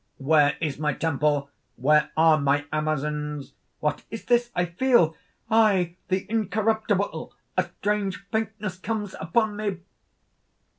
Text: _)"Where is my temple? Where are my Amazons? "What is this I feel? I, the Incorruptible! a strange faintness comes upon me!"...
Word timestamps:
_)"Where 0.17 0.57
is 0.59 0.79
my 0.79 0.93
temple? 0.95 1.51
Where 1.75 2.09
are 2.17 2.39
my 2.41 2.65
Amazons? 2.73 3.53
"What 3.81 4.03
is 4.09 4.25
this 4.25 4.49
I 4.55 4.65
feel? 4.65 5.15
I, 5.47 5.95
the 6.07 6.25
Incorruptible! 6.27 7.35
a 7.55 7.69
strange 7.77 8.25
faintness 8.31 8.79
comes 8.79 9.13
upon 9.21 9.57
me!"... 9.57 9.77